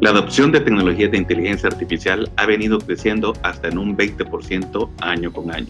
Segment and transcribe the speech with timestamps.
[0.00, 5.30] La adopción de tecnologías de inteligencia artificial ha venido creciendo hasta en un 20% año
[5.30, 5.66] con año.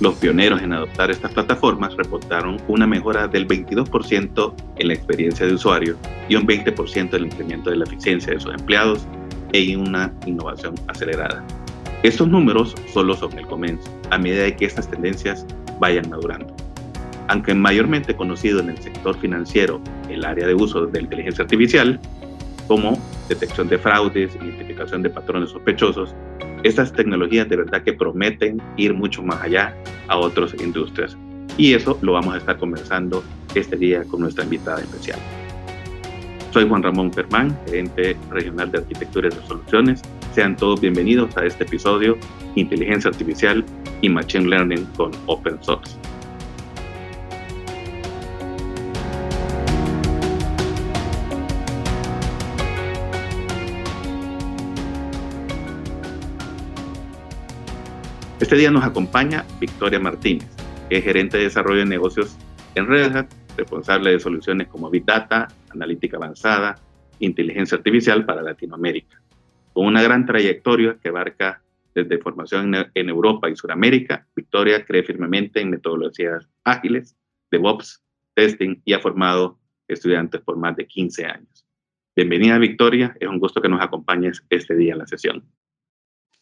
[0.00, 5.52] Los pioneros en adoptar estas plataformas reportaron una mejora del 22% en la experiencia de
[5.52, 5.98] usuario
[6.30, 9.06] y un 20% en el incremento de la eficiencia de sus empleados
[9.52, 11.44] e una innovación acelerada.
[12.02, 15.44] Estos números solo son el comienzo, a medida de que estas tendencias
[15.78, 16.56] vayan madurando.
[17.28, 22.00] Aunque mayormente conocido en el sector financiero el área de uso de la inteligencia artificial,
[22.66, 22.98] como
[23.30, 26.14] detección de fraudes, identificación de patrones sospechosos,
[26.64, 29.74] estas tecnologías de verdad que prometen ir mucho más allá
[30.08, 31.16] a otras industrias.
[31.56, 35.18] Y eso lo vamos a estar conversando este día con nuestra invitada especial.
[36.52, 40.02] Soy Juan Ramón Fermán, gerente regional de Arquitectura y Resoluciones.
[40.34, 42.18] Sean todos bienvenidos a este episodio
[42.56, 43.64] Inteligencia Artificial
[44.02, 45.96] y Machine Learning con Open Source.
[58.40, 60.48] Este día nos acompaña Victoria Martínez,
[60.88, 62.38] que es gerente de desarrollo de negocios
[62.74, 63.26] en Red Hat,
[63.58, 66.76] responsable de soluciones como Big Data, analítica avanzada,
[67.18, 69.20] inteligencia artificial para Latinoamérica.
[69.74, 71.60] Con una gran trayectoria que abarca
[71.94, 77.14] desde formación en Europa y Sudamérica, Victoria cree firmemente en metodologías ágiles,
[77.50, 78.02] DevOps,
[78.34, 81.66] testing y ha formado estudiantes por más de 15 años.
[82.16, 85.44] Bienvenida Victoria, es un gusto que nos acompañes este día en la sesión.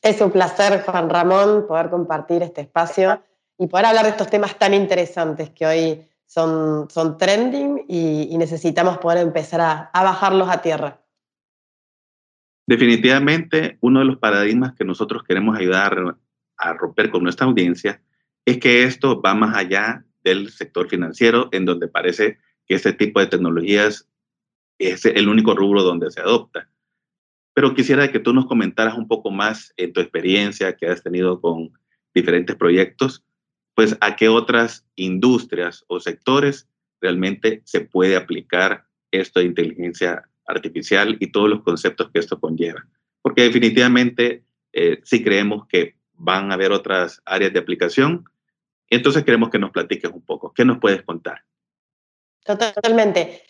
[0.03, 3.23] Es un placer, Juan Ramón, poder compartir este espacio
[3.59, 8.99] y poder hablar de estos temas tan interesantes que hoy son, son trending y, necesitamos
[8.99, 11.01] poder empezar a, a bajarlos a tierra.
[12.67, 16.17] Definitivamente, uno de los paradigmas que nosotros queremos ayudar
[16.59, 18.03] a romper con nuestra audiencia
[18.45, 23.21] es que esto va más allá del sector financiero, en donde parece que este tipo
[23.21, 24.07] de tecnologías
[24.79, 26.69] es el único rubro donde se adopta.
[27.59, 31.41] Pero quisiera que tú nos comentaras un poco más en tu experiencia que has tenido
[31.41, 31.73] con
[32.15, 33.25] diferentes proyectos,
[33.75, 36.69] pues a qué otras industrias o sectores
[37.01, 42.87] realmente se puede aplicar esto de inteligencia artificial y todos los conceptos que esto conlleva.
[43.23, 48.25] Porque definitivamente eh, sí creemos que van a haber otras áreas de aplicación.
[48.89, 50.55] Entonces queremos que nos platiques un poco.
[50.55, 51.43] ¿Qué nos puedes contar?
[52.45, 53.43] Totalmente.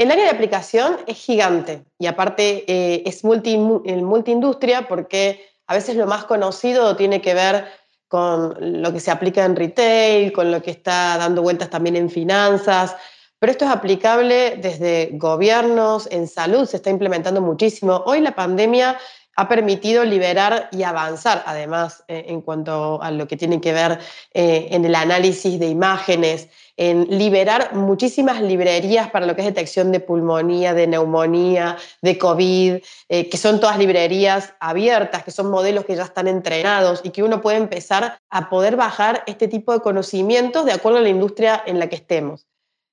[0.00, 5.94] El área de aplicación es gigante y aparte eh, es multi, multiindustria porque a veces
[5.94, 7.66] lo más conocido tiene que ver
[8.08, 12.08] con lo que se aplica en retail, con lo que está dando vueltas también en
[12.08, 12.96] finanzas,
[13.38, 18.02] pero esto es aplicable desde gobiernos, en salud se está implementando muchísimo.
[18.06, 18.98] Hoy la pandemia
[19.40, 23.98] ha permitido liberar y avanzar, además, eh, en cuanto a lo que tiene que ver
[24.34, 29.92] eh, en el análisis de imágenes, en liberar muchísimas librerías para lo que es detección
[29.92, 35.86] de pulmonía, de neumonía, de COVID, eh, que son todas librerías abiertas, que son modelos
[35.86, 39.80] que ya están entrenados y que uno puede empezar a poder bajar este tipo de
[39.80, 42.49] conocimientos de acuerdo a la industria en la que estemos.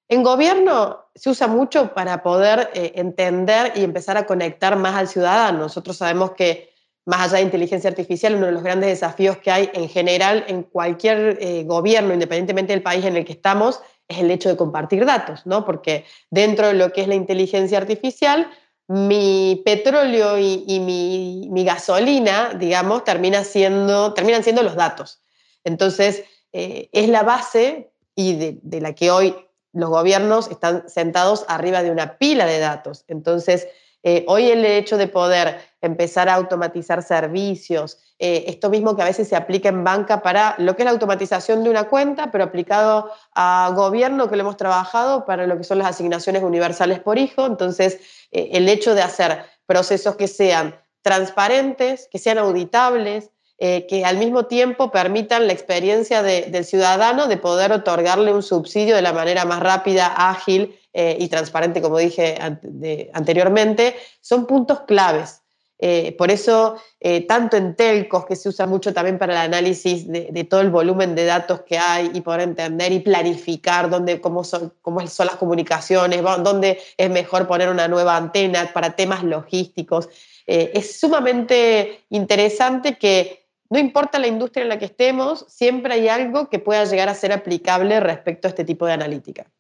[0.09, 5.07] En gobierno se usa mucho para poder eh, entender y empezar a conectar más al
[5.07, 5.59] ciudadano.
[5.59, 6.69] Nosotros sabemos que
[7.06, 10.63] más allá de inteligencia artificial, uno de los grandes desafíos que hay en general en
[10.63, 15.06] cualquier eh, gobierno, independientemente del país en el que estamos, es el hecho de compartir
[15.06, 15.66] datos, ¿no?
[15.66, 18.50] Porque dentro de lo que es la inteligencia artificial,
[18.88, 24.13] mi petróleo y, mi, gasolina, digamos, terminan siendo
[24.63, 25.22] los datos.
[25.66, 29.35] Entonces, eh, es la base y de la que hoy
[29.78, 33.06] los gobiernos están sentados arriba de una pila de datos.
[33.08, 33.68] Entonces,
[34.04, 39.06] eh, hoy el hecho de poder empezar a automatizar servicios, eh, esto mismo que a
[39.06, 42.44] veces se aplica en banca para lo que es la automatización de una cuenta, pero
[42.44, 47.18] aplicado a gobierno que lo hemos trabajado para lo que son las asignaciones universales por
[47.18, 47.46] hijo.
[47.46, 48.00] Entonces,
[48.32, 54.45] eh, el hecho de hacer procesos que sean transparentes, que sean auditables, que al mismo
[54.45, 59.62] tiempo permitan la experiencia del ciudadano de poder otorgarle un subsidio de la manera más
[59.62, 62.39] rápida, ágil eh, y transparente, como dije
[63.13, 65.44] anteriormente, son puntos claves.
[65.77, 70.07] Eh, por eso, eh, tanto en telcos, que se usa mucho también para el análisis
[70.07, 74.44] de, todo el volumen de datos que hay y poder entender y planificar dónde, cómo,
[74.44, 80.10] son, cómo son las comunicaciones, dónde es mejor poner una nueva antena para temas logísticos.
[80.48, 86.50] es sumamente interesante que no importa la industria en la que estemos, siempre hay algo
[86.50, 89.52] que pueda llegar a ser aplicable respecto a este tipo de analítica.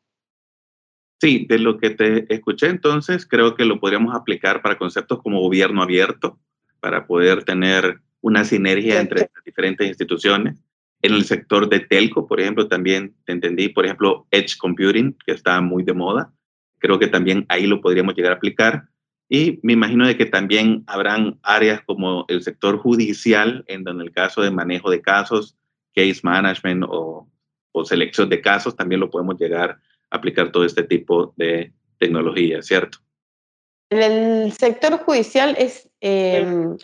[1.19, 5.41] Sí, de lo que te escuché entonces, creo que lo podríamos aplicar para conceptos como
[5.41, 6.39] gobierno abierto,
[6.79, 10.63] para poder tener una sinergia entre las diferentes instituciones.
[11.01, 15.31] En el sector de telco, por ejemplo, también te entendí, por ejemplo, Edge Computing, que
[15.31, 16.31] está muy de moda.
[16.79, 18.87] Creo que también ahí lo podríamos llegar a aplicar.
[19.29, 24.11] Y me imagino de que también habrán áreas como el sector judicial, en donde el
[24.11, 25.57] caso de manejo de casos,
[25.93, 27.27] case management o,
[27.83, 29.79] selección de casos, también lo podemos llegar
[30.09, 32.97] a aplicar todo este tipo de tecnología, ¿cierto?
[33.91, 36.75] En el sector judicial es, em,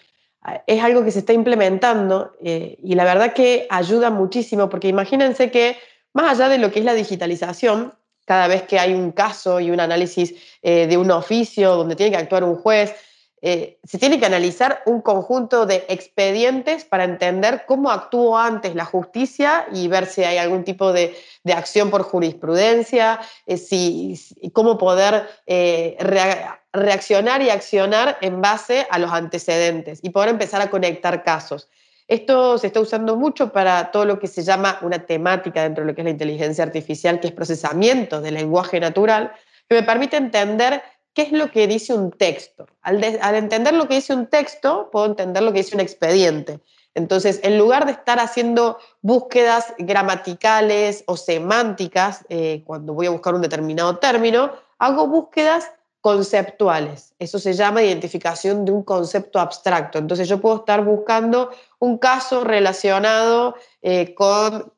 [0.68, 5.50] es algo que se está implementando eh, y la verdad que ayuda muchísimo, porque imagínense
[5.50, 5.78] que
[6.14, 7.96] más allá de lo que es la digitalización,
[8.26, 12.12] cada vez que hay un caso y un análisis eh, de un oficio donde tiene
[12.12, 12.96] que actuar un juez,
[13.42, 18.86] eh, se tiene que analizar un conjunto de expedientes para entender cómo actuó antes la
[18.86, 21.14] justicia y ver si hay algún tipo de,
[21.54, 24.18] acción por jurisprudencia, eh, si,
[24.54, 25.28] cómo poder
[26.72, 31.68] reaccionar y accionar en base a los antecedentes y poder empezar a conectar casos.
[32.08, 35.92] Esto se está usando mucho para todo lo que se llama una temática dentro de
[35.92, 39.32] lo que es la inteligencia artificial, que es procesamiento del lenguaje natural,
[39.70, 40.82] que me permite entender
[41.14, 42.66] qué es lo que dice un texto.
[42.82, 46.60] Al, entender lo que dice un texto, puedo entender lo que dice un expediente.
[46.96, 53.34] Entonces, en lugar de estar haciendo búsquedas gramaticales o semánticas, eh, cuando voy a buscar
[53.34, 55.72] un determinado término, hago búsquedas
[56.04, 57.16] conceptuales.
[57.18, 60.00] Eso se llama identificación de un concepto abstracto.
[60.00, 64.74] Entonces yo puedo estar buscando un caso relacionado eh, con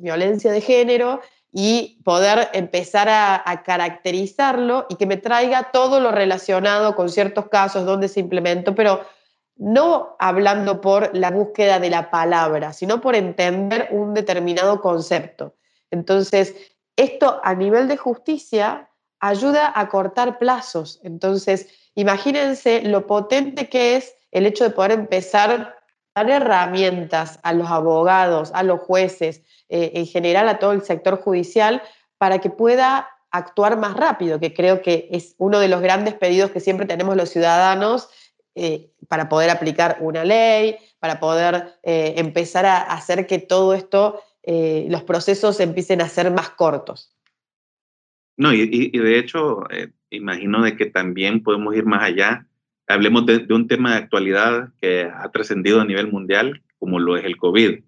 [0.00, 1.20] violencia de género
[1.52, 7.86] y poder empezar a, caracterizarlo y que me traiga todo lo relacionado con ciertos casos
[7.86, 9.02] donde se implementó, pero
[9.54, 15.54] no hablando por la búsqueda de la palabra, sino por entender un determinado concepto.
[15.92, 16.56] Entonces,
[16.96, 18.90] esto a nivel de justicia
[19.24, 21.00] ayuda a cortar plazos.
[21.02, 27.54] Entonces, imagínense lo potente que es el hecho de poder empezar a dar herramientas a
[27.54, 29.40] los abogados, a los jueces,
[29.70, 31.82] eh, en general a todo el sector judicial,
[32.18, 36.50] para que pueda actuar más rápido, que creo que es uno de los grandes pedidos
[36.50, 38.10] que siempre tenemos los ciudadanos
[38.54, 44.22] eh, para poder aplicar una ley, para poder eh, empezar a hacer que todo esto,
[44.46, 47.13] los procesos empiecen a ser más cortos.
[48.36, 52.46] No, y, de hecho, eh, imagino de que también podemos ir más allá.
[52.88, 57.24] Hablemos de, un tema de actualidad que ha trascendido a nivel mundial, como lo es
[57.24, 57.80] el COVID.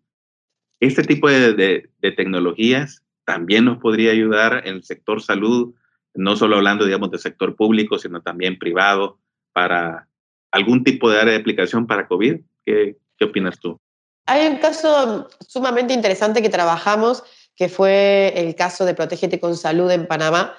[0.81, 5.75] Este tipo de, tecnologías también nos podría ayudar en el sector salud,
[6.14, 9.19] no solo hablando, digamos, del sector público, sino también privado,
[9.52, 10.08] para
[10.52, 12.40] algún tipo de área de aplicación para COVID.
[12.64, 13.81] ¿Qué, qué opinas tú?
[14.26, 17.25] Hay un caso sumamente interesante que trabajamos
[17.56, 20.56] que fue el caso de Protégete con Salud en Panamá,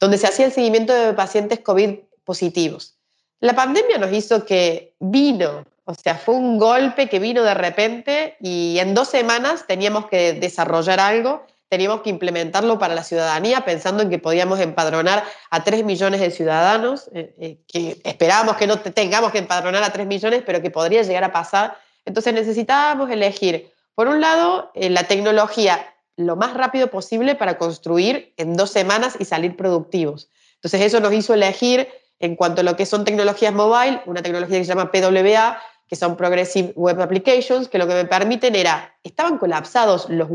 [0.00, 1.94] donde se hacía el seguimiento de pacientes COVID
[2.24, 2.96] positivos.
[3.40, 8.36] La pandemia nos hizo que vino, o sea, fue un golpe que vino de repente
[8.40, 14.02] y en dos semanas teníamos que desarrollar algo, teníamos que implementarlo para la ciudadanía, pensando
[14.02, 18.78] en que podíamos empadronar a tres millones de ciudadanos, eh, eh, que esperábamos que no
[18.78, 21.78] tengamos que empadronar a tres millones, pero que podría llegar a pasar.
[22.04, 28.34] Entonces necesitábamos elegir, por un lado, eh, la tecnología lo más rápido posible para construir
[28.36, 30.28] en dos semanas y salir productivos.
[30.56, 31.88] Entonces eso nos hizo elegir
[32.18, 35.96] en cuanto a lo que son tecnologías mobile, una tecnología que se llama PWA, que
[35.96, 40.30] son Progressive Web Applications, que lo que me permiten era, estaban colapsados los,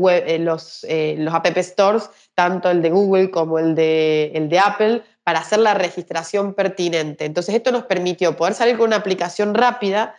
[0.84, 5.40] eh, eh, App Stores, tanto el de Google como el de, el de Apple, para
[5.40, 7.24] hacer la registración pertinente.
[7.24, 10.14] Entonces esto nos permitió poder salir con una aplicación rápida,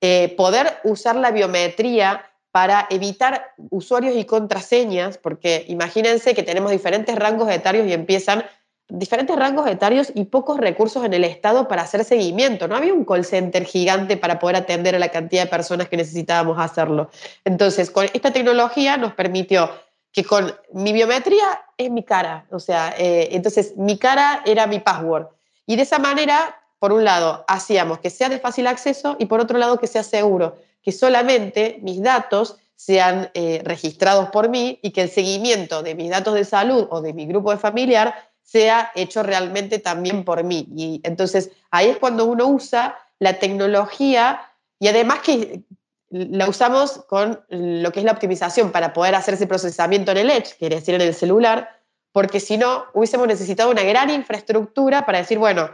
[0.00, 7.16] eh, poder usar la biometría para evitar usuarios y contraseñas, porque imagínense que tenemos diferentes
[7.16, 8.44] rangos etarios y empiezan
[8.88, 12.68] diferentes rangos etarios y pocos recursos en el Estado para hacer seguimiento.
[12.68, 15.96] No había un call center gigante para poder atender a la cantidad de personas que
[15.96, 17.10] necesitábamos hacerlo.
[17.44, 19.68] Entonces, con esta tecnología nos permitió
[20.12, 24.78] que con mi biometría es mi cara, o sea, eh, entonces mi cara era mi
[24.78, 25.26] password.
[25.66, 29.40] Y de esa manera, por un lado, hacíamos que sea de fácil acceso y por
[29.40, 34.90] otro lado que sea seguro que solamente mis datos sean eh, registrados por mí y
[34.90, 38.92] que el seguimiento de mis datos de salud o de mi grupo de familiar sea
[38.94, 40.68] hecho realmente también por mí.
[40.76, 44.42] Y entonces ahí es cuando uno usa la tecnología
[44.78, 45.62] y además que
[46.10, 50.30] la usamos con lo que es la optimización para poder hacer ese procesamiento en el
[50.30, 51.80] Edge, quiere decir en el celular,
[52.12, 55.70] porque si no hubiésemos necesitado una gran infraestructura para decir, bueno,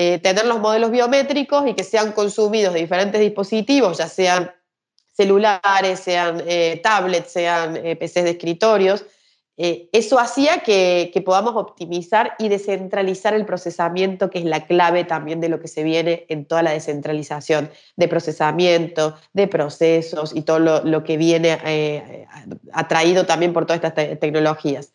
[0.00, 4.48] eh, tener los modelos biométricos y que sean consumidos de diferentes dispositivos, ya sean
[5.12, 9.04] celulares, sean eh, tablets, sean eh, PCs de escritorios.
[9.56, 15.48] eso hacía que, podamos optimizar y descentralizar el procesamiento, que es la clave también de
[15.48, 21.02] lo que se viene en toda la descentralización de procesamiento, de procesos y todo lo
[21.02, 21.58] que viene
[22.72, 24.92] atraído también por todas estas tecnologías.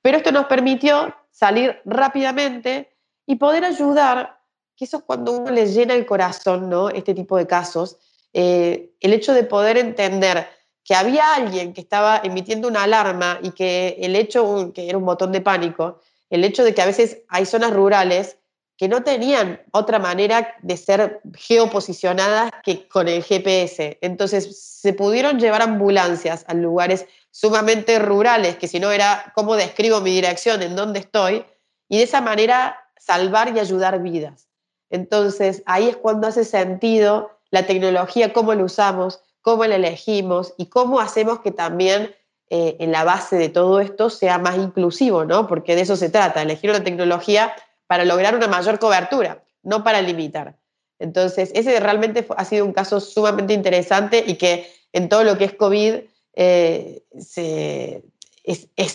[0.00, 2.88] Pero esto nos permitió salir rápidamente
[3.26, 4.37] y poder ayudar
[4.78, 6.88] que eso es cuando uno le llena el corazón, ¿no?
[6.88, 7.98] Este tipo de casos,
[8.32, 10.46] eh, el hecho de poder entender
[10.84, 15.04] que había alguien que estaba emitiendo una alarma y que el hecho, que era un
[15.04, 18.38] botón de pánico, el hecho de que a veces hay zonas rurales
[18.76, 23.98] que no tenían otra manera de ser geoposicionadas que con el GPS.
[24.00, 30.00] Entonces se pudieron llevar ambulancias a lugares sumamente rurales, que si no era cómo describo
[30.00, 31.44] mi dirección, en dónde estoy,
[31.88, 34.47] y de esa manera salvar y ayudar vidas.
[34.90, 40.66] Entonces ahí es cuando hace sentido la tecnología, cómo la usamos, cómo la elegimos y
[40.66, 42.14] cómo hacemos que también
[42.50, 45.46] eh, en la base de todo esto sea más inclusivo, ¿no?
[45.46, 47.54] Porque de eso se trata, elegir una tecnología
[47.86, 50.56] para lograr una mayor cobertura, no para limitar.
[50.98, 55.44] Entonces, ese realmente ha sido un caso sumamente interesante y que en todo lo que
[55.44, 55.94] es COVID
[56.34, 57.02] eh,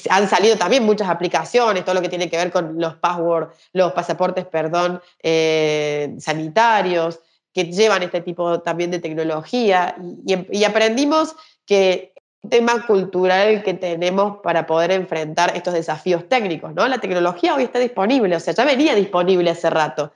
[0.09, 3.91] han salido también muchas aplicaciones, todo lo que tiene que ver con los password, los
[3.93, 7.19] pasaportes, perdón, eh, sanitarios,
[7.53, 9.95] que llevan este tipo también de tecnología.
[10.25, 12.13] y aprendimos que
[12.49, 16.87] tema cultural que tenemos para poder enfrentar estos desafíos técnicos, ¿no?
[16.87, 20.11] La tecnología hoy está disponible, o sea, ya venía disponible hace rato.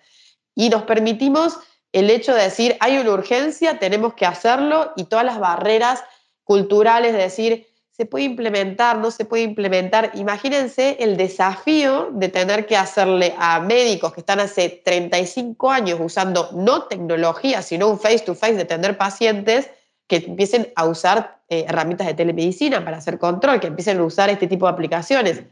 [0.53, 1.57] Y nos permitimos
[1.93, 6.03] el hecho de decir, hay una urgencia, tenemos que hacerlo, y todas las barreras
[6.43, 10.11] culturales de decir, se puede implementar, no se puede implementar.
[10.13, 16.49] Imagínense el desafío de tener que hacerle a médicos que están hace 35 años usando
[16.53, 19.71] no tecnología, sino un face-to-face -face de atender pacientes,
[20.07, 24.29] que empiecen a usar eh, herramientas de telemedicina para hacer control, que empiecen a usar
[24.29, 25.43] este tipo de aplicaciones.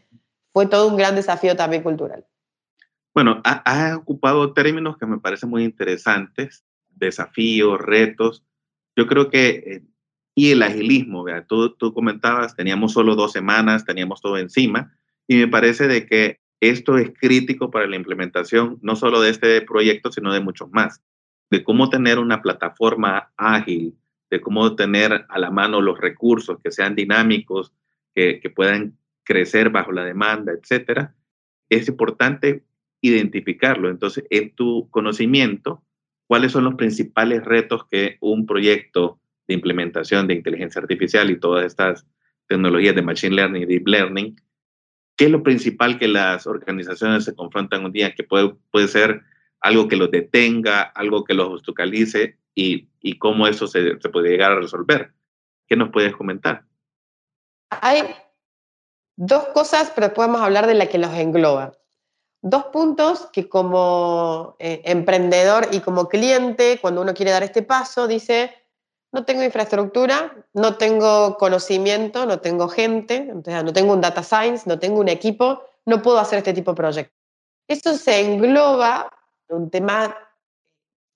[0.53, 2.25] Fue todo un gran desafío también cultural.
[3.13, 8.43] Bueno, ha, ocupado términos que me parecen muy interesantes, desafíos, retos.
[8.95, 9.83] Yo creo que, eh,
[10.36, 14.94] y el agilismo, Tú, tú comentabas, teníamos solo dos semanas, teníamos todo encima,
[15.27, 19.62] y me parece de que esto es crítico para la implementación, no solo de este
[19.62, 21.01] proyecto, sino de muchos más,
[21.50, 23.96] de cómo tener una plataforma ágil,
[24.30, 27.72] de cómo tener a la mano los recursos que sean dinámicos,
[28.13, 31.15] que, puedan crecer bajo la demanda, etcétera,
[31.70, 32.63] es importante
[33.01, 33.89] identificarlo.
[33.89, 35.84] Entonces, en tu conocimiento,
[36.27, 41.65] ¿cuáles son los principales retos que un proyecto de implementación de inteligencia artificial y todas
[41.65, 42.05] estas
[42.47, 44.35] tecnologías de machine learning y deep learning,
[45.15, 49.21] qué es lo principal que las organizaciones se confrontan un día, que puede, puede ser
[49.61, 54.51] algo que los detenga, algo que los obstaculice y, y cómo eso se, puede llegar
[54.51, 55.13] a resolver.
[55.67, 56.65] ¿Qué nos puedes comentar?
[57.69, 58.03] Hay
[59.15, 61.73] dos cosas, pero podemos hablar de la que los engloba.
[62.41, 68.07] Dos puntos que como eh, emprendedor y como cliente, cuando uno quiere dar este paso,
[68.07, 68.53] dice,
[69.15, 74.77] no tengo infraestructura, no tengo conocimiento, no tengo gente, no tengo un data science, no
[74.77, 77.17] tengo un equipo, no puedo hacer este tipo de proyectos.
[77.65, 79.10] Eso se engloba
[79.48, 80.17] en un tema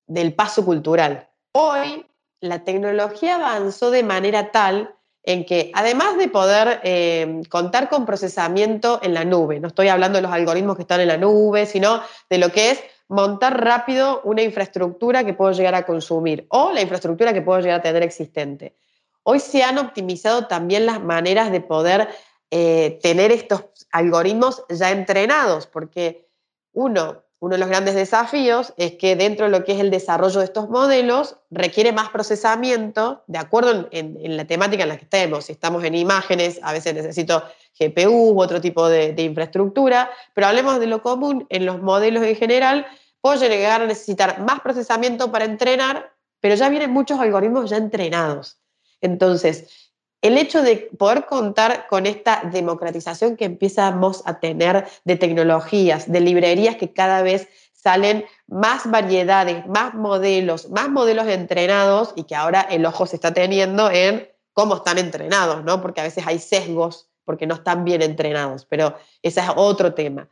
[0.07, 1.27] del paso cultural.
[1.51, 2.05] Hoy
[2.39, 9.01] la tecnología avanzó de manera tal en que además de poder eh, contar con procesamiento
[9.03, 12.01] en la nube, no estoy hablando de los algoritmos que están en la nube, sino
[12.29, 16.81] de lo que es montar rápido una infraestructura que puedo llegar a consumir o la
[16.81, 18.75] infraestructura que puedo llegar a tener existente.
[19.23, 22.07] Hoy se han optimizado también las maneras de poder
[22.51, 26.29] eh, tener estos algoritmos ya entrenados, porque
[26.71, 30.39] uno, uno de los grandes desafíos es que dentro de lo que es el desarrollo
[30.39, 35.45] de estos modelos requiere más procesamiento, de acuerdo en, la temática en la que estemos.
[35.45, 37.41] Si estamos en imágenes, a veces necesito
[37.79, 42.23] GPU u otro tipo de, de infraestructura, pero hablemos de lo común, en los modelos
[42.23, 42.85] en general,
[43.21, 48.59] puedo llegar a necesitar más procesamiento para entrenar, pero ya vienen muchos algoritmos ya entrenados.
[48.99, 49.88] Entonces,
[50.21, 56.19] el hecho de poder contar con esta democratización que empezamos a tener de tecnologías, de
[56.19, 62.61] librerías que cada vez salen más variedades, más modelos, más modelos entrenados y que ahora
[62.61, 65.81] el ojo se está teniendo en cómo están entrenados, ¿no?
[65.81, 70.27] Porque a veces hay sesgos porque no están bien entrenados, pero ese es otro tema.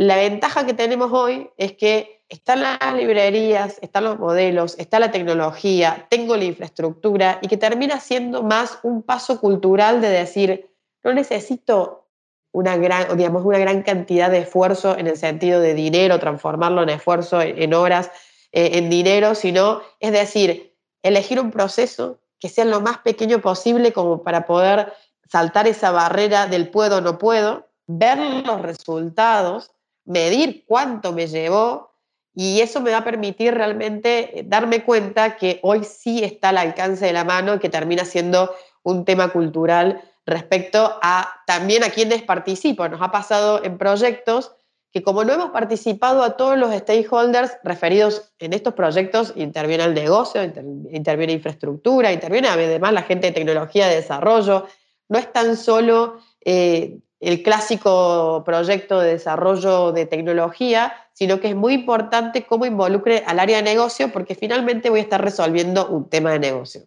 [0.00, 5.10] La ventaja que tenemos hoy es que están las librerías, están los modelos, está la
[5.10, 10.70] tecnología, tengo la infraestructura y que termina siendo más un paso cultural de decir,
[11.04, 12.08] no necesito
[12.50, 16.88] una gran, digamos, una gran cantidad de esfuerzo en el sentido de dinero, transformarlo en
[16.88, 18.10] esfuerzo, en horas,
[18.52, 23.92] eh, en dinero, sino, es decir, elegir un proceso que sea lo más pequeño posible
[23.92, 24.94] como para poder
[25.28, 28.16] saltar esa barrera del puedo o no puedo, ver
[28.46, 29.72] los resultados
[30.04, 31.90] medir cuánto me llevó
[32.34, 36.58] y eso me va a permitir realmente eh, darme cuenta que hoy sí está al
[36.58, 42.22] alcance de la mano que termina siendo un tema cultural respecto a también a quienes
[42.22, 42.88] participo.
[42.88, 44.52] Nos ha pasado en proyectos
[44.92, 49.94] que como no hemos participado a todos los stakeholders referidos en estos proyectos, interviene el
[49.94, 54.66] negocio, interviene infraestructura, interviene además la gente de tecnología de desarrollo,
[55.08, 61.54] no es tan solo eh, el clásico proyecto de desarrollo de tecnología, sino que es
[61.54, 66.08] muy importante cómo involucre al área de negocio, porque finalmente voy a estar resolviendo un
[66.08, 66.82] tema de negocio.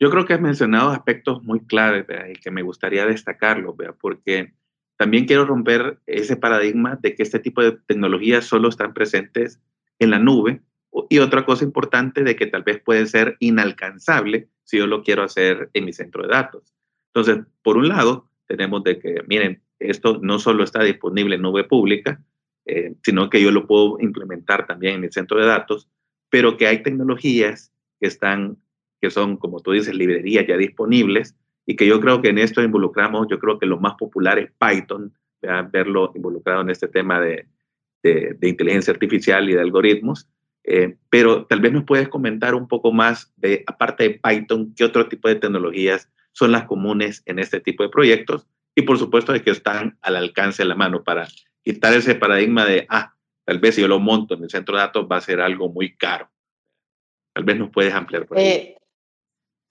[0.00, 4.52] Yo creo que has mencionado aspectos muy claves y que me gustaría destacarlos, porque
[4.96, 9.60] también quiero romper ese paradigma de que este tipo de tecnologías solo están presentes
[10.00, 10.60] en la nube
[11.08, 15.22] y otra cosa importante de que tal vez puede ser inalcanzable si yo lo quiero
[15.22, 16.74] hacer en mi centro de datos.
[17.14, 21.64] Entonces, por un lado, tenemos de que, miren, esto no solo está disponible en nube
[21.64, 22.22] pública,
[22.66, 25.88] eh, sino que yo lo puedo implementar también en mi centro de datos,
[26.28, 28.58] pero que hay tecnologías que están
[29.00, 31.34] que son, como tú dices, librerías ya disponibles
[31.66, 34.52] y que yo creo que en esto involucramos, yo creo que lo más popular es
[34.52, 35.12] Python,
[35.72, 37.46] verlo involucrado en este tema de,
[38.02, 40.28] de, inteligencia artificial y de algoritmos.
[40.64, 44.84] Eh, pero tal vez nos puedes comentar un poco más de, aparte de Python, qué
[44.84, 49.32] otro tipo de tecnologías son las comunes en este tipo de proyectos y por supuesto
[49.32, 51.28] de que están al alcance de la mano para
[51.62, 54.82] quitar ese paradigma de, ah, tal vez si yo lo monto en el centro de
[54.82, 56.30] datos va a ser algo muy caro.
[57.34, 58.44] Tal vez nos puedes ampliar por ahí.
[58.44, 58.76] Eh,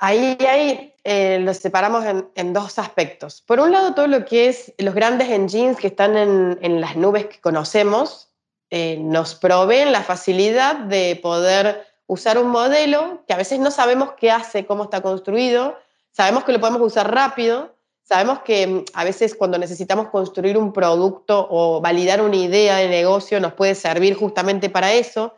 [0.04, 2.04] Ahí, ahí eh, los separamos
[2.34, 3.44] en, dos aspectos.
[3.44, 7.28] Por un lado, todo lo que es los grandes engines que están en, las nubes
[7.28, 8.32] que conocemos,
[8.72, 14.14] eh, nos proveen la facilidad de poder usar un modelo que a veces no sabemos
[14.18, 15.78] qué hace, cómo está construido,
[16.12, 20.74] sabemos que lo podemos usar rápido, sabemos que mm, a veces cuando necesitamos construir un
[20.74, 25.34] producto o validar una idea de negocio nos puede servir justamente para eso,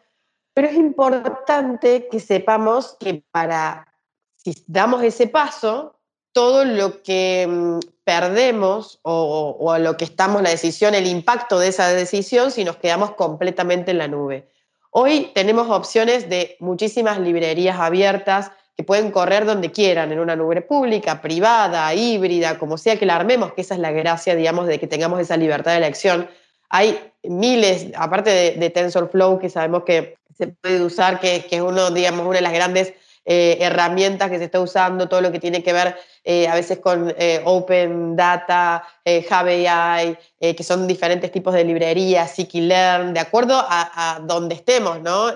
[0.54, 3.88] pero es importante que sepamos que para
[4.36, 5.96] si damos ese paso,
[6.34, 11.70] todo lo que mm, perdemos o, o, lo que estamos, la decisión, el impacto de
[11.70, 14.50] esa decisión, si nos quedamos completamente en la nube.
[14.90, 20.62] Hoy tenemos opciones de muchísimas librerías abiertas que pueden correr donde quieran, en una nube
[20.62, 24.80] pública, privada, híbrida, como sea que la armemos, que esa es la gracia, digamos, de
[24.80, 26.28] que tengamos esa libertad de elección.
[26.70, 31.92] Hay miles, aparte de, TensorFlow, que sabemos que se puede usar, que, que es uno,
[31.92, 32.94] digamos, una de las grandes
[33.26, 36.80] eh, herramientas que se está usando, todo lo que tiene que ver eh, a veces
[36.80, 44.16] con eh, Open Data, AI, que son diferentes tipos de librerías, Scikit-Learn, de acuerdo a,
[44.16, 45.34] a, donde estemos, ¿no?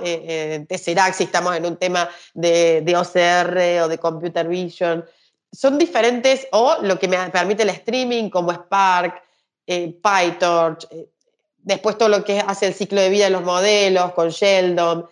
[0.67, 5.06] Tesseract, si estamos en un tema de, de OCR o de Computer Vision,
[5.52, 9.21] son diferentes, o lo que me permite el streaming, como Spark,
[9.65, 10.88] PyTorch,
[11.67, 15.06] después todo lo que hace el ciclo de vida de los modelos, con Sheldon.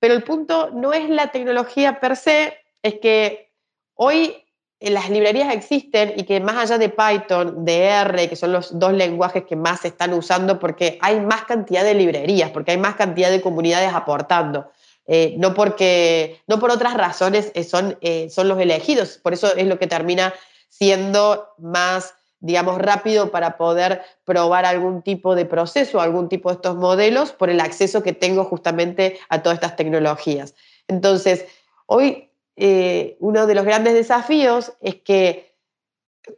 [0.00, 3.52] Pero el punto no es la tecnología per se, es que
[3.94, 4.44] hoy
[4.80, 8.94] las librerías existen y que más allá de Python, de R, que son los dos
[8.94, 12.96] lenguajes que más se están usando, porque hay más cantidad de librerías, porque hay más
[12.96, 14.72] cantidad de comunidades aportando.
[15.06, 19.54] Eh, no, porque, no por otras razones eh, son, eh, son los elegidos, por eso
[19.54, 20.32] es lo que termina
[20.68, 26.76] siendo más digamos, rápido para poder probar algún tipo de proceso, algún tipo de estos
[26.76, 30.54] modelos por el acceso que tengo justamente a todas estas tecnologías.
[30.88, 31.44] Entonces,
[31.86, 35.54] hoy eh, uno de los grandes desafíos es que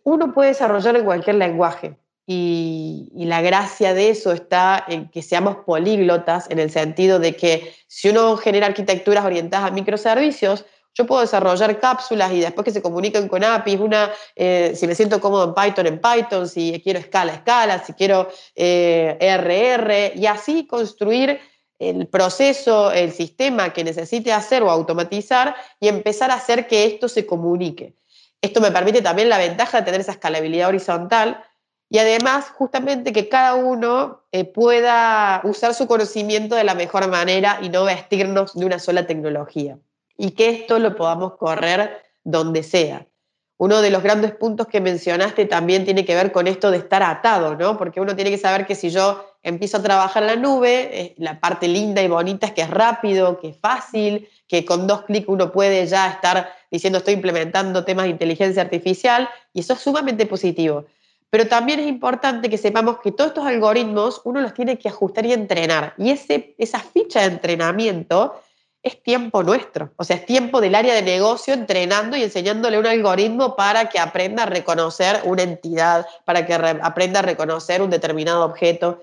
[0.04, 5.22] uno puede desarrollar en cualquier lenguaje y, y, la gracia de eso está en que
[5.22, 11.06] seamos políglotas en el sentido de que si uno genera arquitecturas orientadas a microservicios, yo
[11.06, 15.20] puedo desarrollar cápsulas y después que se comuniquen con APIs, una, eh, si me siento
[15.20, 20.66] cómodo en Python, en Python, si quiero escala, escala, si quiero eh, RR, y así
[20.66, 21.40] construir
[21.78, 27.08] el proceso, el sistema que necesite hacer o automatizar y empezar a hacer que esto
[27.08, 27.96] se comunique.
[28.40, 31.42] Esto me permite también la ventaja de tener esa escalabilidad horizontal
[31.88, 37.58] y además justamente que cada uno eh, pueda usar su conocimiento de la mejor manera
[37.62, 39.78] y no vestirnos de una sola tecnología
[40.22, 43.08] y que esto lo podamos correr donde sea.
[43.56, 47.02] Uno de los grandes puntos que mencionaste también tiene que ver con esto de estar
[47.02, 47.76] atado, ¿no?
[47.76, 51.40] Porque uno tiene que saber que si yo empiezo a trabajar en la nube, la
[51.40, 55.26] parte linda y bonita es que es rápido, que es fácil, que con dos clics
[55.26, 60.26] uno puede ya estar diciendo estoy implementando temas de inteligencia artificial y eso es sumamente
[60.26, 60.84] positivo.
[61.30, 65.26] Pero también es importante que sepamos que todos estos algoritmos uno los tiene que ajustar
[65.26, 65.94] y entrenar.
[65.98, 68.40] Y ese, esa ficha de entrenamiento
[68.82, 72.86] es tiempo nuestro, o sea, es tiempo del área de negocio entrenando y enseñándole un
[72.86, 78.44] algoritmo para que aprenda a reconocer una entidad, para que aprenda a reconocer un determinado
[78.44, 79.00] objeto.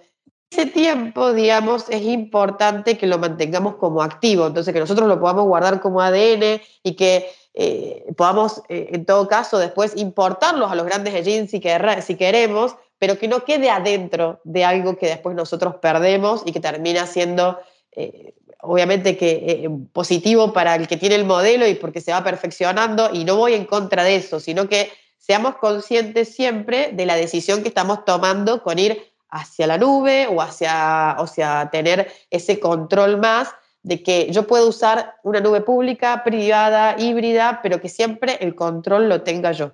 [0.52, 5.46] Ese tiempo, digamos, es importante que lo mantengamos como activo, entonces que nosotros lo podamos
[5.46, 10.86] guardar como ADN y que eh, podamos, eh, en todo caso, después importarlos a los
[10.86, 11.60] grandes engines si,
[12.16, 17.06] queremos, pero que no quede adentro de algo que después nosotros perdemos y que termina
[17.06, 17.60] siendo,
[17.92, 22.24] eh, obviamente, que eh, positivo para el que tiene el modelo y porque se va
[22.24, 23.10] perfeccionando.
[23.14, 27.62] Y no voy en contra de eso, sino que seamos conscientes siempre de la decisión
[27.62, 33.18] que estamos tomando con ir hacia la nube o hacia, o sea, tener ese control
[33.20, 33.50] más
[33.84, 39.08] de que yo puedo usar una nube pública, privada, híbrida, pero que siempre el control
[39.08, 39.74] lo tenga yo.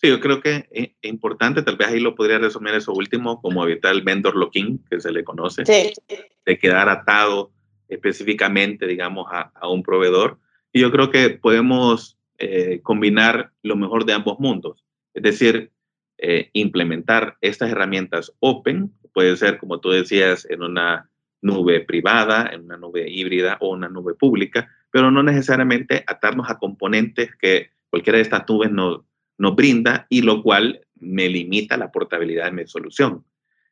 [0.00, 3.64] Sí, yo creo que es importante, tal vez ahí lo podría resumir eso último, como
[3.64, 7.53] evitar el vendor locking, que se le conoce, de quedar atado
[7.88, 10.38] específicamente, digamos, a, un proveedor.
[10.72, 15.70] Y yo creo que podemos eh, combinar lo mejor de ambos mundos, es decir,
[16.18, 21.08] eh, implementar estas herramientas open, puede ser, como tú decías, en una
[21.42, 26.58] nube privada, en una nube híbrida o una nube pública, pero no necesariamente atarnos a
[26.58, 29.02] componentes que cualquiera de estas nubes nos,
[29.38, 33.24] nos brinda y lo cual me limita la portabilidad de mi solución.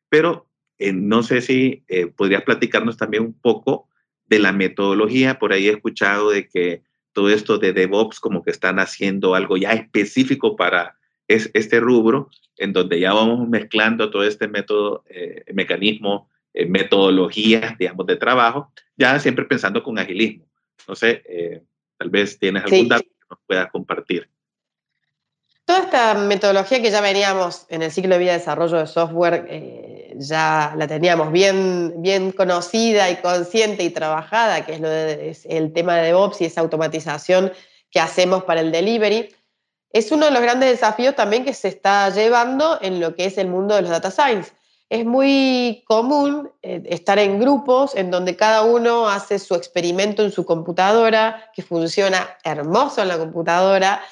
[0.09, 0.47] Pero
[0.77, 3.89] eh, no sé si eh, podrías platicarnos también un poco
[4.27, 5.39] de la metodología.
[5.39, 6.81] Por ahí he escuchado de que
[7.13, 12.29] todo esto de DevOps como que están haciendo algo ya específico para es, este rubro,
[12.57, 18.71] en donde ya vamos mezclando todo este método, eh, mecanismo eh, metodologías, digamos, de trabajo,
[18.95, 20.45] ya siempre pensando con agilismo.
[20.87, 21.63] No sé, eh,
[21.97, 24.29] tal vez tienes algún dato que nos puedas compartir.
[25.73, 29.47] Toda esta metodología que ya veníamos en el ciclo de vida de desarrollo de software,
[29.49, 35.35] eh, ya la teníamos bien, bien conocida y consciente y trabajada, que es, lo de,
[35.45, 37.51] el tema de DevOps y esa automatización
[37.89, 39.33] que hacemos para el delivery.
[39.89, 43.39] Es uno de los grandes desafíos también que se está llevando en lo que es
[43.39, 44.51] el mundo de los data science
[44.93, 50.31] es muy común eh, estar en grupos en donde cada uno hace su experimento en
[50.31, 54.03] su computadora, que funciona hermoso en la computadora,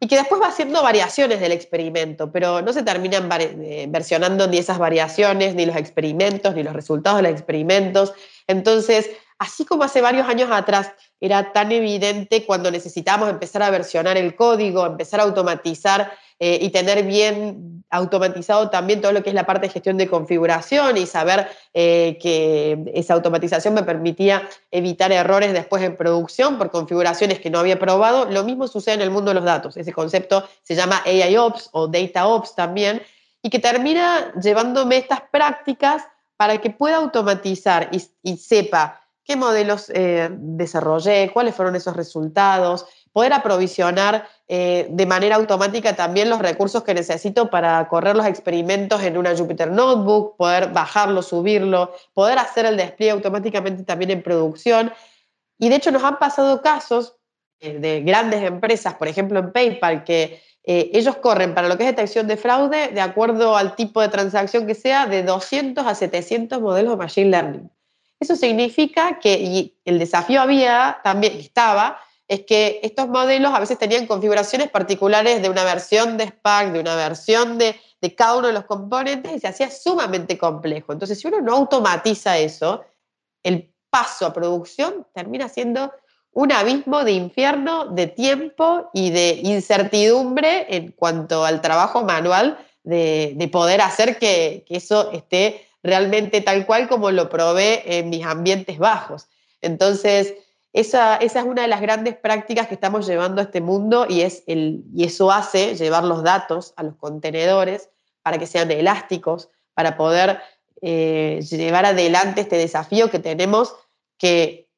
[0.00, 4.56] y que después va haciendo variaciones del experimento, pero no se terminan eh, versionando ni
[4.56, 8.14] esas variaciones, ni los experimentos, ni los resultados de los experimentos.
[8.46, 9.10] Entonces,
[9.40, 14.36] así como hace varios años atrás era tan evidente cuando necesitábamos empezar a versionar el
[14.36, 19.46] código, empezar a automatizar eh, y tener bien automatizado también todo lo que es la
[19.46, 25.54] parte de gestión de configuración y saber eh, que esa automatización me permitía evitar errores
[25.54, 28.26] después en producción por configuraciones que no había probado.
[28.26, 29.76] Lo mismo sucede en el mundo de los datos.
[29.78, 33.02] Ese concepto se llama AI Ops o Data Ops también
[33.42, 36.04] y que termina llevándome estas prácticas
[36.36, 37.90] para que pueda automatizar
[38.22, 45.36] y, sepa qué modelos eh, desarrollé, cuáles fueron esos resultados, poder aprovisionar eh, de manera
[45.36, 50.72] automática también los recursos que necesito para correr los experimentos en una Jupyter Notebook, poder
[50.72, 54.92] bajarlo, subirlo, poder hacer el despliegue automáticamente también en producción.
[55.58, 57.16] Y de hecho nos han pasado casos
[57.60, 61.88] eh, de grandes empresas, por ejemplo en PayPal, que ellos corren para lo que es
[61.88, 66.60] detección de fraude de acuerdo al tipo de transacción que sea de 200 a 700
[66.60, 67.70] modelos de Machine Learning.
[68.20, 73.76] Eso significa que y el desafío había, también estaba, es que estos modelos a veces
[73.76, 77.74] tenían configuraciones particulares de una versión de Spark, de una versión de,
[78.16, 80.92] cada uno de los componentes y se hacía sumamente complejo.
[80.92, 82.84] Entonces, si uno no automatiza eso,
[83.42, 85.92] el paso a producción termina siendo
[86.32, 93.48] un abismo de infierno, de tiempo y de incertidumbre en cuanto al trabajo manual de,
[93.50, 99.28] poder hacer que, eso esté realmente tal cual como lo probé en mis ambientes bajos.
[99.60, 100.34] Entonces,
[100.72, 104.44] esa, es una de las grandes prácticas que estamos llevando a este mundo y, es
[104.46, 107.88] el, y eso hace llevar los datos a los contenedores
[108.22, 110.40] para que sean elásticos, para poder
[110.80, 113.74] eh, llevar adelante este desafío que tenemos
[114.16, 114.68] que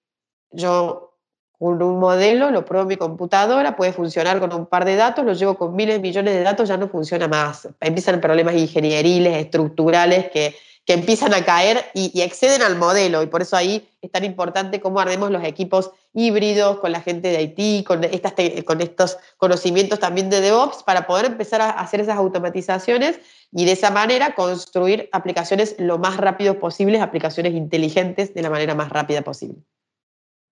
[0.51, 1.13] yo
[1.59, 5.25] con un modelo lo pruebo en mi computadora, puede funcionar con un par de datos,
[5.25, 7.69] lo llevo con miles, millones de datos, ya no funciona más.
[7.81, 13.23] Empiezan problemas ingenieriles, estructurales que que empiezan a caer y, exceden al modelo.
[13.23, 17.29] Y por eso ahí es tan importante cómo armemos los equipos híbridos con la gente
[17.29, 22.01] de Haití, con, estas con estos conocimientos también de DevOps, para poder empezar a hacer
[22.01, 23.21] esas automatizaciones
[23.53, 28.75] y de esa manera construir aplicaciones lo más rápido posible, aplicaciones inteligentes de la manera
[28.75, 29.63] más rápida posible.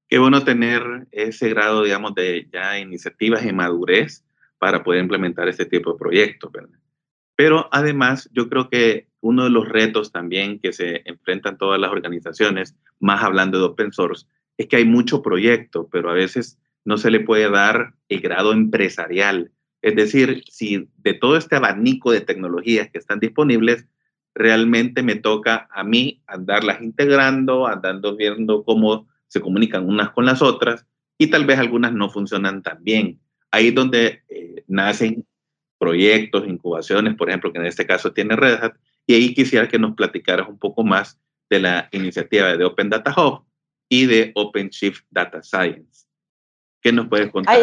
[0.08, 4.24] Qué bueno tener ese grado, digamos, de ya iniciativas y madurez
[4.58, 6.50] para poder implementar este tipo de proyectos.
[7.36, 11.90] Pero además, yo creo que uno de los retos también que se enfrentan todas las
[11.90, 16.96] organizaciones, más hablando de open source, es que hay mucho proyecto, pero a veces no
[16.96, 19.52] se le puede dar el grado empresarial.
[19.82, 23.86] Es decir, si de todo este abanico de tecnologías que están disponibles,
[24.34, 30.42] realmente me toca a mí andarlas integrando, andando viendo cómo se comunican unas con las
[30.42, 30.86] otras
[31.18, 33.20] y tal vez algunas no funcionan tan bien.
[33.50, 35.26] Ahí es donde eh, nacen
[35.78, 38.74] proyectos, incubaciones, por ejemplo, que en este caso tiene Red Hat,
[39.10, 41.18] y ahí quisiera que nos platicaras un poco más
[41.50, 43.44] de la iniciativa de Open Data Hub
[43.88, 46.06] y de OpenShift Data Science.
[46.80, 47.56] ¿Qué nos puedes contar?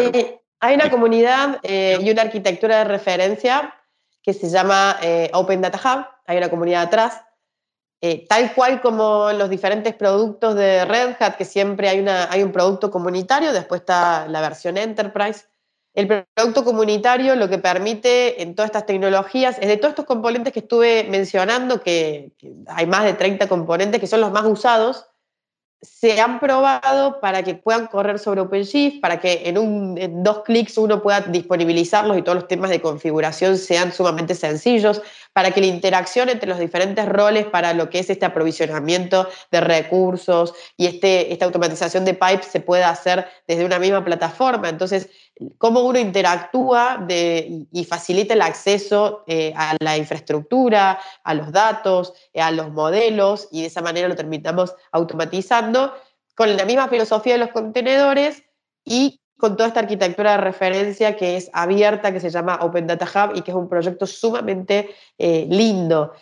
[0.60, 3.74] Hay, una comunidad eh, y una arquitectura de referencia
[4.22, 7.22] que se llama eh, Open Data Hub, hay una comunidad atrás,
[8.02, 12.42] eh, tal cual como los diferentes productos de Red Hat, que siempre hay, una, hay
[12.42, 15.46] un producto comunitario, después está la versión Enterprise.
[15.98, 20.52] El producto comunitario lo que permite en todas estas tecnologías es de todos estos componentes
[20.52, 22.30] que estuve mencionando, que,
[22.68, 25.06] hay más de 30 componentes que son los más usados,
[25.82, 30.78] se han probado para que puedan correr sobre OpenShift, para que en, un, dos clics
[30.78, 35.66] uno pueda disponibilizarlos y todos los temas de configuración sean sumamente sencillos, para que la
[35.66, 41.32] interacción entre los diferentes roles para lo que es este aprovisionamiento de recursos y este,
[41.32, 44.68] esta automatización de pipes se pueda hacer desde una misma plataforma.
[44.68, 45.08] Entonces,
[45.58, 52.40] cómo uno interactúa y facilita el acceso eh, a la infraestructura, a los datos, eh,
[52.40, 55.94] a los modelos, y de esa manera lo terminamos automatizando
[56.34, 58.44] con la misma filosofía de los contenedores
[58.84, 63.06] y con toda esta arquitectura de referencia que es abierta, que se llama Open Data
[63.06, 66.12] Hub y que es un proyecto sumamente eh, lindo.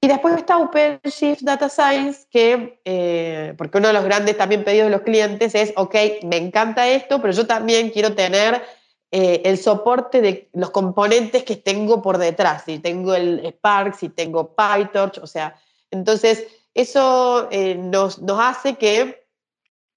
[0.00, 4.86] Y después está OpenShift Data Science, que, eh, porque uno de los grandes también pedidos
[4.86, 8.62] de los clientes es, ok, me encanta esto, pero yo también quiero tener
[9.10, 14.08] eh, el soporte de los componentes que tengo por detrás, si tengo el Spark, si
[14.08, 15.56] tengo PyTorch, o sea,
[15.90, 19.28] entonces eso nos, nos hace que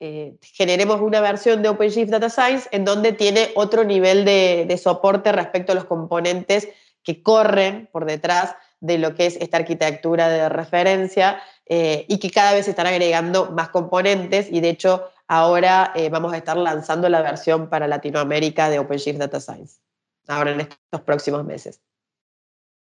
[0.03, 5.31] eh, generemos una versión de OpenShift Data Science en donde tiene otro nivel de, soporte
[5.31, 6.69] respecto a los componentes
[7.03, 12.31] que corren por detrás de lo que es esta arquitectura de referencia eh, y que
[12.31, 16.57] cada vez se están agregando más componentes y de hecho ahora eh, vamos a estar
[16.57, 19.79] lanzando la versión para Latinoamérica de OpenShift Data Science,
[20.27, 21.79] ahora en estos próximos meses.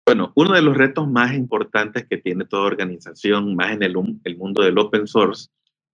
[0.05, 4.37] Bueno, uno de los retos más importantes que tiene toda organización, más en el, el
[4.37, 5.49] mundo del open source,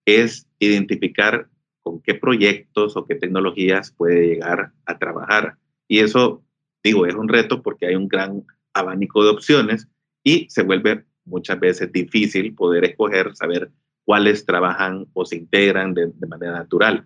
[0.06, 1.48] es identificar
[1.82, 5.58] con qué proyectos o qué tecnologías puede llegar a trabajar.
[5.88, 6.44] Y eso,
[6.84, 9.88] digo, es un reto porque hay un gran abanico de opciones
[10.24, 13.72] y se vuelve muchas veces difícil poder escoger, saber
[14.06, 17.06] cuáles trabajan o se integran de, manera natural.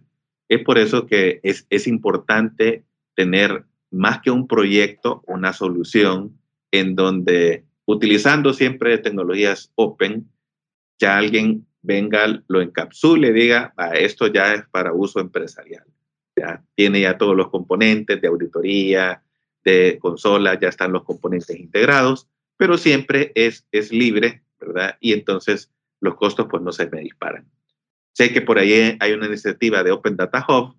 [0.49, 6.39] Es por eso que es, es importante tener más que un proyecto, una solución
[6.71, 10.30] en donde utilizando siempre tecnologías open,
[10.99, 15.86] ya alguien venga, lo encapsule, diga, esto ya es para uso empresarial.
[16.36, 19.23] Ya tiene ya todos los componentes de auditoría,
[19.67, 24.95] de consola, ya están los componentes integrados, pero siempre es, es libre, ¿verdad?
[25.01, 27.51] Y entonces los costos pues no se me disparan.
[28.13, 30.77] Sé que por ahí hay una iniciativa de Open Data Hub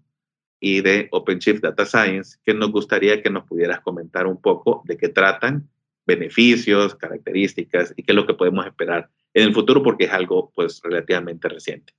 [0.58, 4.96] y de OpenShift Data Science que nos gustaría que nos pudieras comentar un poco de
[4.96, 5.68] qué tratan,
[6.06, 10.50] beneficios, características y qué es lo que podemos esperar en el futuro porque es algo
[10.54, 11.92] pues relativamente reciente.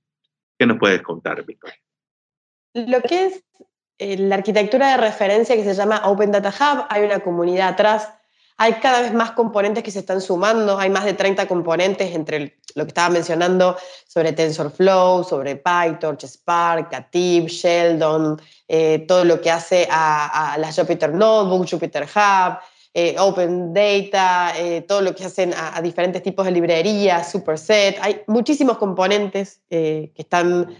[0.58, 1.78] ¿Qué nos puedes contar, Victoria?
[2.74, 3.44] Lo que es
[4.00, 8.08] la arquitectura de referencia que se llama Open Data Hub, hay una comunidad atrás,
[8.56, 12.58] hay cada vez más componentes que se están sumando, hay más de 30 componentes entre
[12.74, 19.50] lo que estaba mencionando sobre TensorFlow, sobre PyTorch, Spark, Cative, Sheldon, eh, todo lo que
[19.50, 22.58] hace a, a la Jupyter Notebook, Jupyter Hub,
[22.92, 27.96] eh, open Data, eh, todo lo que hacen a, diferentes tipos de librerías, Superset.
[28.00, 30.76] Hay muchísimos componentes eh, que están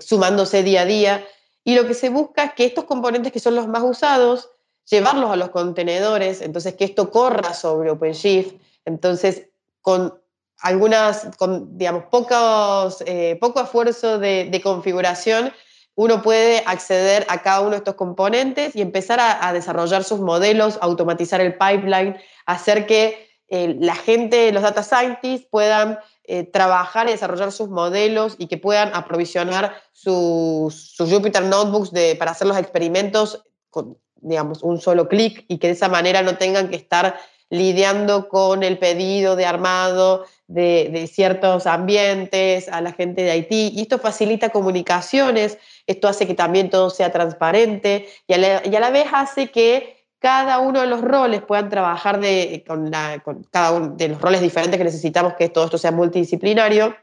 [0.00, 1.24] sumándose día a día.
[1.64, 4.50] Y lo que se busca es que estos componentes que son los más usados,
[4.88, 8.54] llevarlos a los contenedores, entonces que esto corra sobre OpenShift.
[8.84, 9.48] Entonces,
[9.80, 10.20] con
[10.58, 13.04] algunas, con, digamos, pocos,
[13.40, 15.52] poco esfuerzo de, de configuración,
[15.94, 20.78] uno puede acceder a cada uno de estos componentes y empezar a, desarrollar sus modelos,
[20.80, 27.12] automatizar el pipeline, hacer que eh, la gente, los data scientists puedan eh, trabajar y
[27.12, 33.42] desarrollar sus modelos y que puedan aprovisionar sus, Jupyter Notebooks de, para hacer los experimentos
[33.70, 37.16] con, digamos, un solo clic y que de esa manera no tengan que estar
[37.50, 43.82] lidiando con el pedido de armado de, ciertos ambientes, a la gente de Haití, y
[43.82, 48.38] esto facilita comunicaciones, esto hace que también todo sea transparente y a
[48.80, 52.92] la, vez hace que cada uno de los roles puedan trabajar de, con,
[53.50, 56.96] cada uno de los roles diferentes que necesitamos que todo esto sea multidisciplinario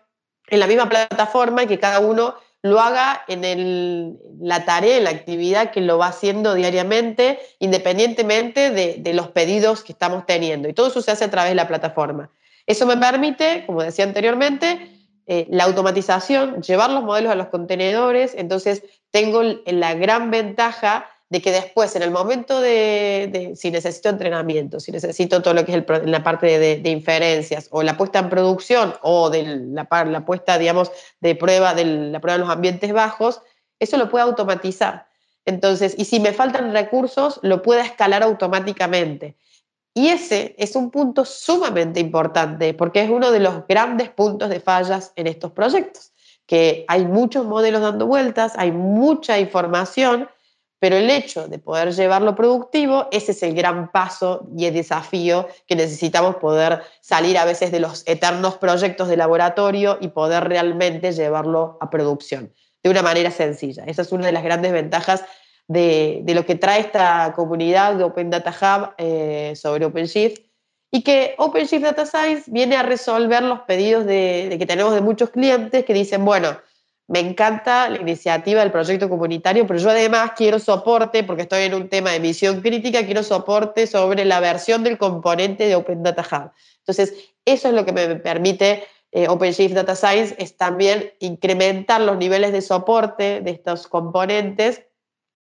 [0.47, 5.09] en la misma plataforma y que cada uno lo haga en la tarea, en la
[5.09, 10.69] actividad que lo va haciendo diariamente, independientemente de, los pedidos que estamos teniendo.
[10.69, 12.31] Y todo eso se hace a través de la plataforma.
[12.65, 14.91] Eso me permite, como decía anteriormente,
[15.27, 18.33] eh, la automatización, llevar los modelos a los contenedores.
[18.35, 24.79] Entonces, tengo la gran ventaja de que después, en el momento de, si necesito entrenamiento,
[24.79, 28.95] si necesito todo lo que es la parte de, inferencias, o la puesta en producción,
[29.03, 33.41] o de la, puesta, digamos, de prueba, de la prueba en los ambientes bajos,
[33.79, 35.07] eso lo puede automatizar.
[35.45, 39.37] Entonces, y si me faltan recursos, lo puede escalar automáticamente.
[39.93, 44.59] Y ese es un punto sumamente importante porque es uno de los grandes puntos de
[44.59, 46.11] fallas en estos proyectos,
[46.45, 50.29] que hay muchos modelos dando vueltas, hay mucha información,
[50.79, 55.47] pero el hecho de poder llevarlo productivo, ese es el gran paso y el desafío
[55.67, 61.11] que necesitamos poder salir a veces de los eternos proyectos de laboratorio y poder realmente
[61.11, 63.83] llevarlo a producción de una manera sencilla.
[63.85, 65.25] Esa es una de las grandes ventajas
[65.67, 70.41] de, lo que trae esta comunidad de Open Data Hub eh, sobre OpenShift
[70.91, 75.29] y que OpenShift Data Science viene a resolver los pedidos de, que tenemos de muchos
[75.29, 76.57] clientes que dicen, bueno,
[77.09, 81.73] me encanta la iniciativa del proyecto comunitario, pero yo además quiero soporte, porque estoy en
[81.73, 86.21] un tema de misión crítica, quiero soporte sobre la versión del componente de Open Data
[86.21, 86.51] Hub.
[86.77, 92.15] Entonces, eso es lo que me permite eh, OpenShift Data Science, es también incrementar los
[92.15, 94.83] niveles de soporte de estos componentes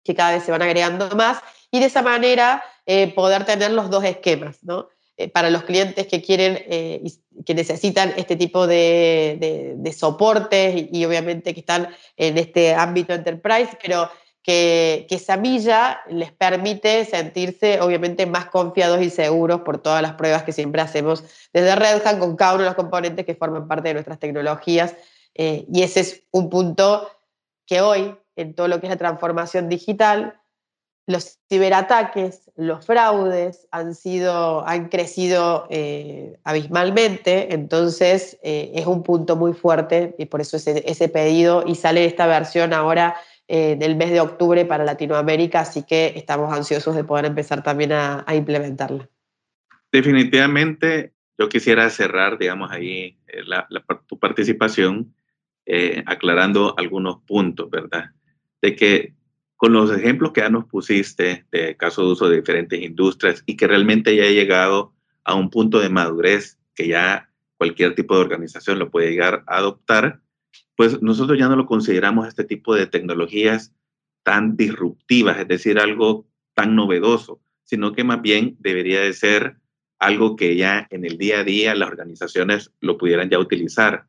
[0.04, 1.40] que cada vez se van agregando más
[1.72, 4.90] y de esa manera eh, poder tener los dos esquemas, ¿no?
[5.18, 7.02] Eh, para los clientes que quieren, eh,
[7.46, 13.78] que necesitan este tipo de, de, soportes y, obviamente que están en este ámbito enterprise,
[13.82, 14.10] pero
[14.44, 20.44] que, que Samilla les permite sentirse obviamente más confiados y seguros por todas las pruebas
[20.44, 21.24] que siempre hacemos
[21.54, 24.96] desde Red Hat con cada uno de los componentes que forman parte de nuestras tecnologías.
[25.34, 27.10] y ese es un punto
[27.66, 30.42] que hoy, en todo lo que es la transformación digital,
[31.08, 39.36] los ciberataques, los fraudes han, sido, han crecido eh, abismalmente, entonces eh, es un punto
[39.36, 43.16] muy fuerte y por eso ese, pedido y sale esta versión ahora
[43.48, 47.92] eh, del mes de octubre para Latinoamérica, así que estamos ansiosos de poder empezar también
[47.92, 49.08] a, implementarla.
[49.92, 53.18] Definitivamente, yo quisiera cerrar, digamos, ahí
[54.08, 55.14] tu participación
[56.06, 58.12] aclarando algunos puntos, ¿verdad?
[58.62, 59.15] De que
[59.58, 63.56] con los ejemplos que ya nos pusiste de caso de uso de diferentes industrias y
[63.56, 68.22] que realmente ya ha llegado a un punto de madurez que ya cualquier tipo de
[68.22, 70.22] organización lo puede llegar a adoptar,
[70.76, 73.74] pues nosotros ya no lo consideramos este tipo de tecnologías
[74.24, 79.58] tan disruptivas, es decir, algo tan novedoso, sino que más bien debería de ser
[80.00, 84.08] algo que ya en el día a día las organizaciones lo pudieran ya utilizar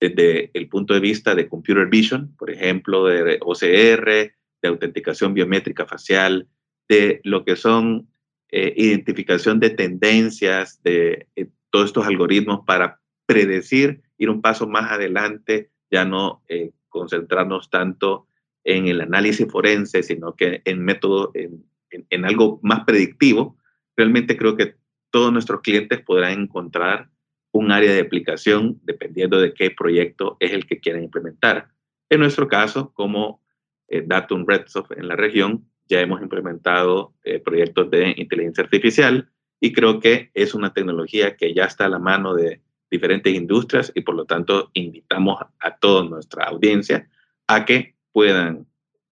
[0.00, 5.86] desde el punto de vista de computer vision, por ejemplo, de OCR, de autenticación biométrica
[5.86, 6.48] facial,
[6.88, 8.08] de lo que son
[8.50, 14.90] eh, identificación de tendencias, de eh, todos estos algoritmos para predecir, ir un paso más
[14.90, 18.26] adelante, ya no eh, concentrarnos tanto
[18.64, 23.56] en el análisis forense, sino que en método, en, en algo más predictivo.
[23.96, 24.76] Realmente creo que
[25.10, 27.10] todos nuestros clientes podrán encontrar
[27.52, 31.68] un área de aplicación dependiendo de qué proyecto es el que quieren implementar.
[32.10, 33.42] En nuestro caso, como
[33.88, 39.72] eh, Datum Redsoft en la región, ya hemos implementado eh, proyectos de inteligencia artificial y
[39.72, 44.02] creo que es una tecnología que ya está a la mano de diferentes industrias y
[44.02, 47.08] por lo tanto invitamos a toda nuestra audiencia
[47.46, 48.66] a que puedan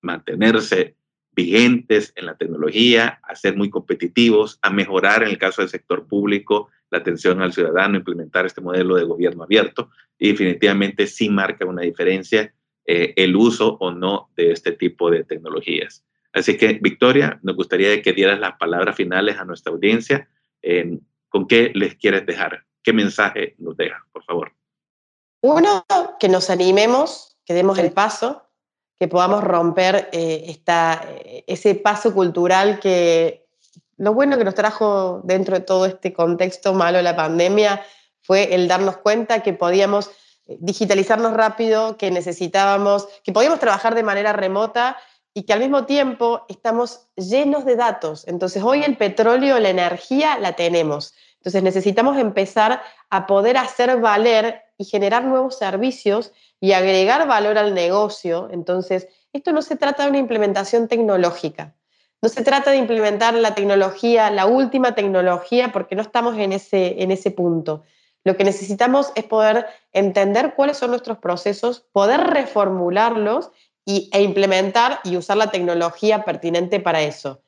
[0.01, 0.95] mantenerse
[1.35, 6.07] vigentes en la tecnología, a ser muy competitivos, a mejorar en el caso del sector
[6.07, 9.89] público la atención al ciudadano, implementar este modelo de gobierno abierto.
[10.19, 12.53] Y definitivamente sí marca una diferencia
[12.85, 16.03] eh, el uso o no de este tipo de tecnologías.
[16.33, 20.27] Así que, Victoria, nos gustaría que dieras las palabras finales a nuestra audiencia.
[21.29, 22.63] ¿Con qué les quieres dejar?
[22.81, 24.53] ¿Qué mensaje nos deja, por favor?
[25.41, 25.85] Uno,
[26.19, 28.43] que nos animemos, que demos el paso,
[28.99, 31.05] que podamos romper eh, esta,
[31.47, 33.45] ese paso cultural que
[33.97, 37.83] lo bueno que nos trajo dentro de todo este contexto malo de la pandemia
[38.21, 40.11] fue el darnos cuenta que podíamos
[40.45, 44.97] digitalizarnos rápido, que necesitábamos, que podíamos trabajar de manera remota
[45.33, 48.27] y que al mismo tiempo estamos llenos de datos.
[48.27, 51.13] Entonces hoy el petróleo, la energía la tenemos.
[51.37, 57.73] Entonces necesitamos empezar a poder hacer valer y generar nuevos servicios y agregar valor al
[57.73, 58.47] negocio.
[58.51, 61.75] Entonces, esto no se trata de una implementación tecnológica.
[62.21, 67.01] No se trata de implementar la tecnología, la última tecnología, porque no estamos en ese,
[67.03, 67.83] en ese punto.
[68.23, 73.51] Lo que necesitamos es poder entender cuáles son nuestros procesos, poder reformularlos
[73.85, 77.41] y, e implementar y usar la tecnología pertinente para eso.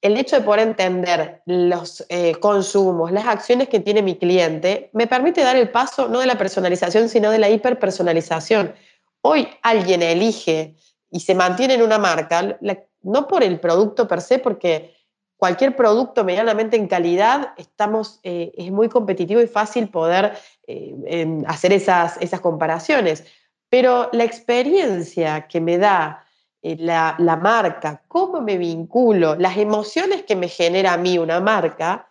[0.00, 5.06] El hecho de poder entender los eh, consumos, las acciones que tiene mi cliente, me
[5.06, 8.74] permite dar el paso no de la personalización, sino de la hiperpersonalización.
[9.22, 10.76] Hoy alguien elige
[11.10, 12.58] y se mantiene en una marca,
[13.02, 14.97] no por el producto per se, porque
[15.38, 20.36] cualquier producto medianamente en calidad, estamos, eh, es muy competitivo y fácil poder
[20.66, 23.24] eh, hacer esas, esas comparaciones.
[23.70, 26.24] Pero la experiencia que me da
[26.60, 31.40] eh, la, la, marca, cómo me vinculo, las emociones que me genera a mí una
[31.40, 32.08] marca,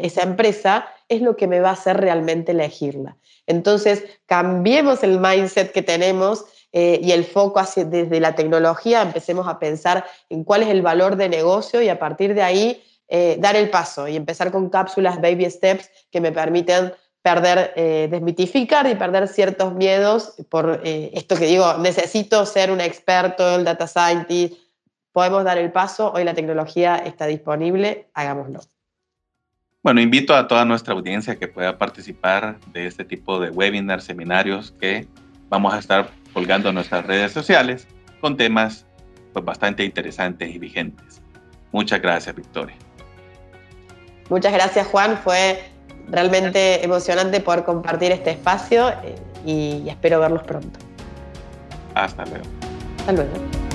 [0.00, 3.16] esa empresa, es lo que me va a hacer realmente elegirla.
[3.46, 9.48] Entonces, cambiemos el mindset que tenemos eh, y el foco hacia, desde la tecnología, empecemos
[9.48, 13.36] a pensar en cuál es el valor de negocio y a partir de ahí eh,
[13.40, 16.92] dar el paso y empezar con cápsulas, baby steps que me permiten
[17.22, 23.56] perder, eh, desmitificar y perder ciertos miedos por esto que digo, necesito ser un experto,
[23.56, 24.54] el data scientist,
[25.12, 28.60] podemos dar el paso, hoy la tecnología está disponible, hagámoslo.
[29.82, 34.72] Bueno, invito a toda nuestra audiencia que pueda participar de este tipo de webinars, seminarios
[34.78, 35.08] que
[35.50, 37.86] vamos a estar colgando nuestras redes sociales
[38.22, 38.86] con temas
[39.34, 41.20] pues, bastante interesantes y vigentes.
[41.72, 42.76] Muchas gracias, Victoria.
[44.30, 45.18] Muchas gracias, Juan.
[45.22, 45.62] Fue
[46.08, 50.78] realmente emocionante poder compartir este espacio eh, y espero verlos pronto.
[51.94, 52.44] Hasta luego.
[52.98, 53.69] Hasta luego.